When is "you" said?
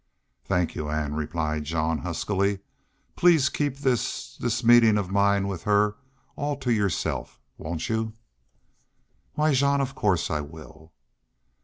0.73-0.89, 7.87-8.13